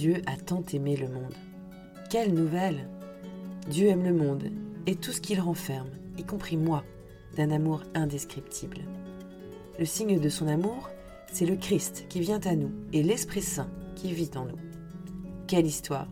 [0.00, 1.34] Dieu a tant aimé le monde.
[2.08, 2.88] Quelle nouvelle
[3.68, 4.44] Dieu aime le monde
[4.86, 6.84] et tout ce qu'il renferme, y compris moi,
[7.36, 8.78] d'un amour indescriptible.
[9.78, 10.88] Le signe de son amour,
[11.30, 14.56] c'est le Christ qui vient à nous et l'Esprit Saint qui vit en nous.
[15.46, 16.08] Quelle histoire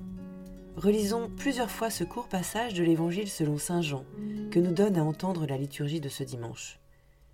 [0.76, 4.04] Relisons plusieurs fois ce court passage de l'Évangile selon Saint Jean
[4.50, 6.78] que nous donne à entendre la liturgie de ce dimanche.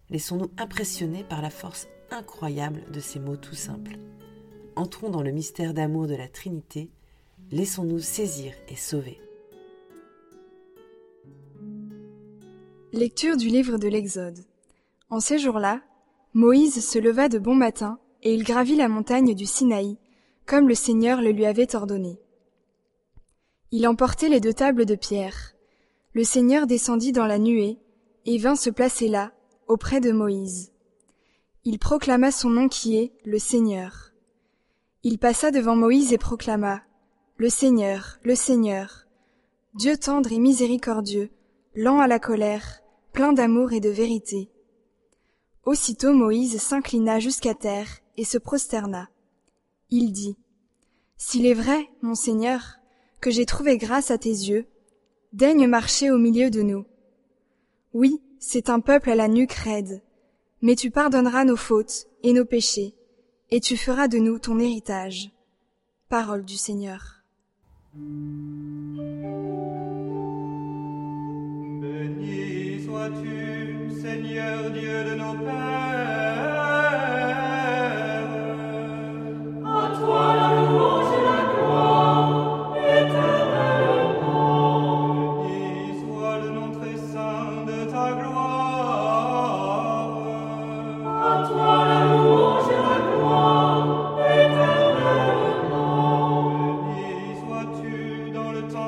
[0.09, 3.99] Laissons-nous impressionner par la force incroyable de ces mots tout simples.
[4.77, 6.91] Entrons dans le mystère d'amour de la Trinité,
[7.53, 9.21] laissons-nous saisir et sauver.
[12.93, 14.45] Lecture du livre de l'Exode.
[15.11, 15.81] En ces jours-là,
[16.33, 19.97] Moïse se leva de bon matin et il gravit la montagne du Sinaï,
[20.45, 22.19] comme le Seigneur le lui avait ordonné.
[23.71, 25.55] Il emportait les deux tables de pierre.
[26.15, 27.79] Le Seigneur descendit dans la nuée
[28.27, 29.33] et vint se placer là,
[29.69, 30.73] auprès de Moïse.
[31.65, 34.04] Il proclama son nom qui est le Seigneur.
[35.07, 36.83] Il passa devant Moïse et proclama
[37.37, 39.07] Le Seigneur, le Seigneur,
[39.75, 41.29] Dieu tendre et miséricordieux,
[41.75, 42.81] lent à la colère,
[43.13, 44.51] plein d'amour et de vérité.
[45.67, 49.11] Aussitôt Moïse s'inclina jusqu'à terre et se prosterna.
[49.91, 50.39] Il dit
[51.19, 52.63] S'il est vrai, mon Seigneur,
[53.21, 54.65] que j'ai trouvé grâce à tes yeux,
[55.35, 56.87] daigne marcher au milieu de nous.
[57.93, 60.03] Oui, c'est un peuple à la nuque raide,
[60.63, 62.95] mais tu pardonneras nos fautes et nos péchés,
[63.55, 65.31] et tu feras de nous ton héritage.
[66.09, 67.23] Parole du Seigneur.
[67.95, 68.45] Béni
[72.85, 75.44] sois-tu, Seigneur Dieu de nos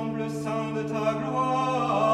[0.06, 2.05] dans le temple saint de ta gloire.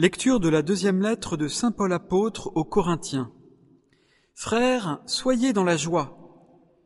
[0.00, 3.30] Lecture de la deuxième lettre de Saint Paul apôtre aux Corinthiens.
[4.32, 6.16] Frères, soyez dans la joie,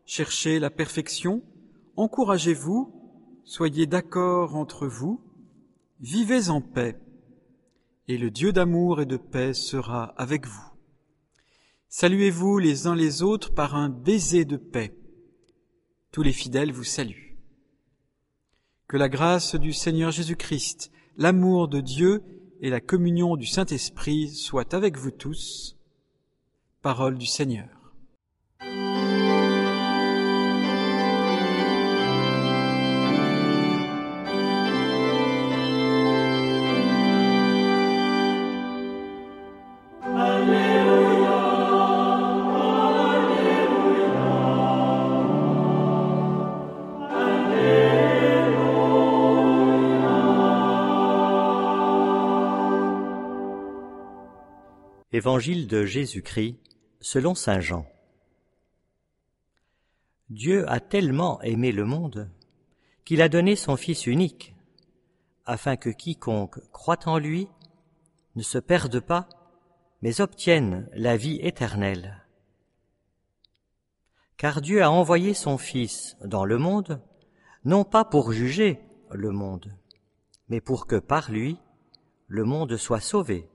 [0.05, 1.45] cherchez la perfection,
[1.95, 2.93] encouragez-vous,
[3.45, 5.21] soyez d'accord entre vous,
[6.01, 6.99] vivez en paix,
[8.09, 10.73] et le Dieu d'amour et de paix sera avec vous.
[11.89, 14.93] Saluez-vous les uns les autres par un baiser de paix.
[16.11, 17.39] Tous les fidèles vous saluent.
[18.89, 22.25] Que la grâce du Seigneur Jésus-Christ, l'amour de Dieu
[22.65, 25.77] et la communion du Saint-Esprit soient avec vous tous.
[26.81, 27.84] Parole du Seigneur.
[55.15, 56.59] Évangile de Jésus-Christ
[57.01, 57.87] selon Saint Jean.
[60.29, 62.29] Dieu a tellement aimé le monde
[63.05, 64.57] qu'il a donné son Fils unique,
[65.47, 67.47] afin que quiconque croit en lui
[68.35, 69.29] ne se perde pas,
[70.03, 72.21] mais obtienne la vie éternelle.
[74.37, 77.01] Car Dieu a envoyé son Fils dans le monde,
[77.65, 78.81] non pas pour juger
[79.13, 79.79] le monde,
[80.49, 81.57] mais pour que par lui
[82.27, 83.49] le monde soit sauvé.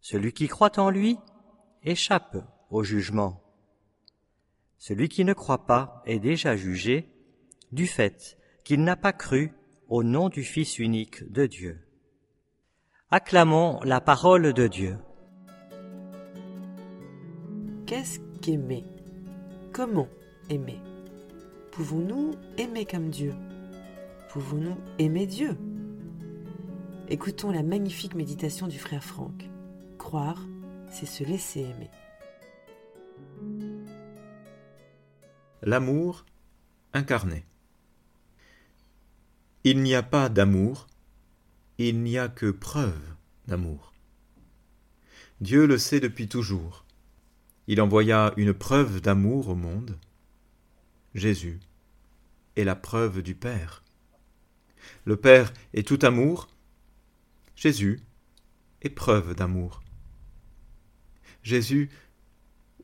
[0.00, 1.18] Celui qui croit en lui
[1.82, 2.36] échappe
[2.70, 3.42] au jugement.
[4.78, 7.12] Celui qui ne croit pas est déjà jugé
[7.70, 9.52] du fait qu'il n'a pas cru
[9.88, 11.86] au nom du Fils unique de Dieu.
[13.10, 14.96] Acclamons la parole de Dieu.
[17.86, 18.84] Qu'est-ce qu'aimer?
[19.72, 20.08] Comment
[20.48, 20.80] aimer?
[21.72, 23.34] Pouvons-nous aimer comme Dieu?
[24.30, 25.58] Pouvons-nous aimer Dieu?
[27.08, 29.50] Écoutons la magnifique méditation du frère Franck.
[30.90, 31.90] C'est se laisser aimer.
[35.62, 36.24] L'amour
[36.92, 37.44] incarné.
[39.62, 40.88] Il n'y a pas d'amour,
[41.78, 43.14] il n'y a que preuve
[43.46, 43.92] d'amour.
[45.40, 46.84] Dieu le sait depuis toujours.
[47.68, 49.96] Il envoya une preuve d'amour au monde.
[51.14, 51.60] Jésus
[52.56, 53.84] est la preuve du Père.
[55.04, 56.48] Le Père est tout amour.
[57.54, 58.00] Jésus
[58.82, 59.80] est preuve d'amour.
[61.50, 61.90] Jésus,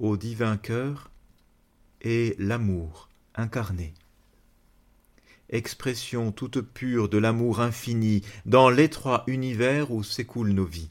[0.00, 1.12] au divin cœur,
[2.00, 3.94] est l'amour incarné.
[5.50, 10.90] Expression toute pure de l'amour infini dans l'étroit univers où s'écoulent nos vies.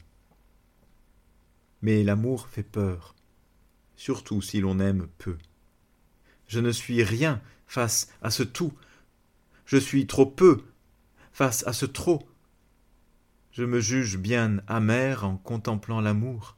[1.82, 3.14] Mais l'amour fait peur,
[3.94, 5.36] surtout si l'on aime peu.
[6.48, 8.72] Je ne suis rien face à ce tout.
[9.66, 10.62] Je suis trop peu
[11.30, 12.26] face à ce trop.
[13.52, 16.56] Je me juge bien amer en contemplant l'amour.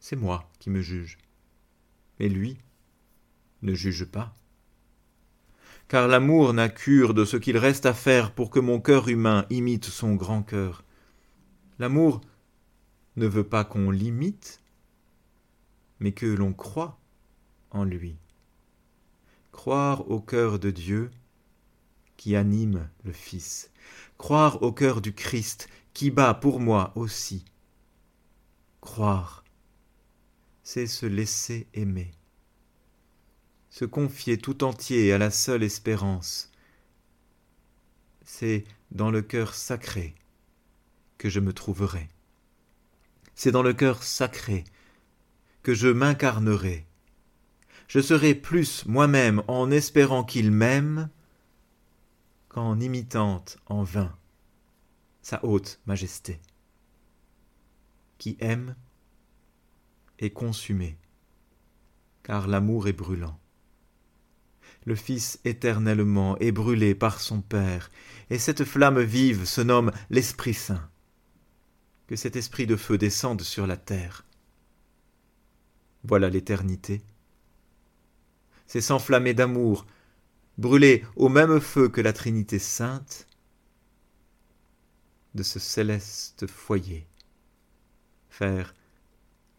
[0.00, 1.18] C'est moi qui me juge.
[2.18, 2.58] Mais lui
[3.62, 4.36] ne juge pas.
[5.88, 9.46] Car l'amour n'a cure de ce qu'il reste à faire pour que mon cœur humain
[9.50, 10.84] imite son grand cœur.
[11.78, 12.20] L'amour
[13.16, 14.60] ne veut pas qu'on l'imite,
[16.00, 16.98] mais que l'on croit
[17.70, 18.16] en lui.
[19.50, 21.10] Croire au cœur de Dieu
[22.16, 23.70] qui anime le Fils,
[24.18, 27.44] croire au cœur du Christ qui bat pour moi aussi.
[28.80, 29.42] Croire,
[30.70, 32.10] c'est se laisser aimer,
[33.70, 36.52] se confier tout entier à la seule espérance.
[38.22, 40.14] C'est dans le cœur sacré
[41.16, 42.10] que je me trouverai.
[43.34, 44.64] C'est dans le cœur sacré
[45.62, 46.84] que je m'incarnerai.
[47.86, 51.08] Je serai plus moi-même en espérant qu'il m'aime
[52.50, 54.14] qu'en imitant en vain
[55.22, 56.38] sa haute majesté.
[58.18, 58.76] Qui aime
[60.18, 60.96] est consumé,
[62.22, 63.38] car l'amour est brûlant.
[64.84, 67.90] Le Fils éternellement est brûlé par son Père,
[68.30, 70.88] et cette flamme vive se nomme l'Esprit Saint
[72.08, 74.24] que cet esprit de feu descende sur la terre.
[76.02, 77.02] Voilà l'éternité.
[78.66, 79.86] C'est s'enflammer d'amour,
[80.56, 83.26] brûler au même feu que la Trinité sainte
[85.34, 87.06] de ce céleste foyer,
[88.30, 88.74] faire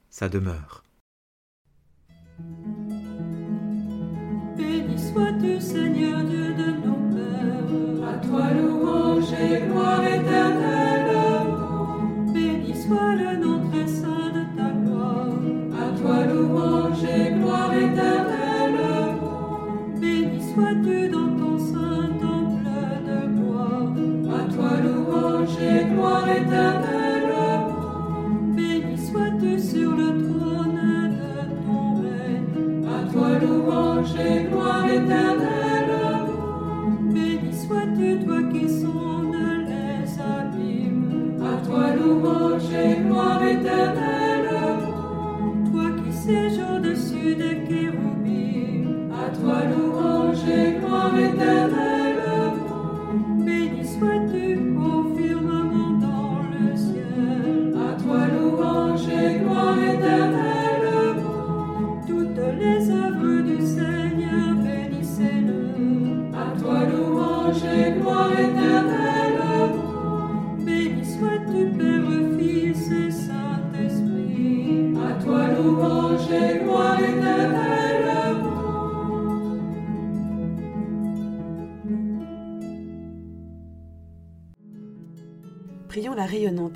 [0.09, 0.83] sa demeure.
[4.57, 8.09] Béni sois-tu, Seigneur Dieu de nos pères.
[8.09, 11.17] À toi louange et gloire éternelle.
[12.33, 15.39] Béni soit le nom très saint de ta gloire.
[15.83, 18.81] À toi louange et gloire éternelle.
[20.01, 22.69] Béni sois-tu dans ton saint temple
[23.07, 24.39] de gloire.
[24.39, 26.98] À toi louange et gloire éternelle.
[46.29, 49.09] Sièges au-dessus des kéroubim.
[49.11, 51.58] À toi louange et gloire éternelle.